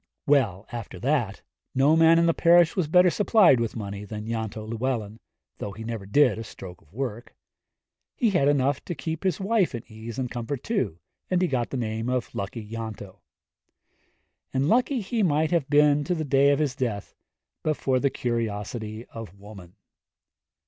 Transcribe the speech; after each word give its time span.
Well, 0.25 0.65
after 0.71 0.97
that, 1.01 1.43
no 1.75 1.95
man 1.95 2.17
in 2.17 2.25
the 2.25 2.33
parish 2.33 2.75
was 2.75 2.87
better 2.87 3.11
supplied 3.11 3.59
with 3.59 3.75
money 3.75 4.03
than 4.03 4.25
Ianto 4.25 4.67
Llewellyn, 4.67 5.19
though 5.59 5.73
he 5.73 5.83
never 5.83 6.07
did 6.07 6.39
a 6.39 6.43
stroke 6.43 6.81
of 6.81 6.91
work. 6.91 7.35
He 8.15 8.31
had 8.31 8.47
enough 8.47 8.83
to 8.85 8.95
keep 8.95 9.23
his 9.23 9.39
wife 9.39 9.75
in 9.75 9.83
ease 9.87 10.17
and 10.17 10.31
comfort, 10.31 10.63
too, 10.63 10.97
and 11.29 11.39
he 11.39 11.47
got 11.47 11.69
the 11.69 11.77
name 11.77 12.09
of 12.09 12.33
Lucky 12.33 12.67
Ianto. 12.67 13.19
And 14.51 14.67
lucky 14.67 15.01
he 15.01 15.21
might 15.21 15.51
have 15.51 15.69
been 15.69 16.03
to 16.05 16.15
the 16.15 16.25
day 16.25 16.49
of 16.49 16.57
his 16.57 16.75
death 16.75 17.13
but 17.61 17.77
for 17.77 17.99
the 17.99 18.09
curiosity 18.09 19.05
of 19.13 19.37
woman. 19.37 19.75